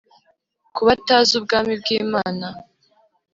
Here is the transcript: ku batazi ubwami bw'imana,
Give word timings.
ku 0.75 0.81
batazi 0.87 1.31
ubwami 1.39 1.73
bw'imana, 1.81 2.47